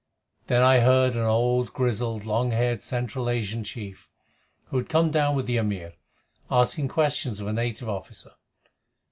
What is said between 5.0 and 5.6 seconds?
down with the